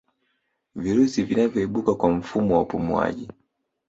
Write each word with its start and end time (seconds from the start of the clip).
virusi 0.75 1.23
vinavyoibuka 1.23 1.93
kwa 1.95 2.09
mfumo 2.11 2.55
wa 2.55 2.61
upumuwaji 2.61 3.27